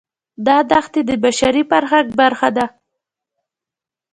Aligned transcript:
دا 0.45 0.57
دښتې 0.71 1.01
د 1.09 1.11
بشري 1.23 1.63
فرهنګ 1.71 2.07
برخه 2.21 2.49
ده. 2.57 2.65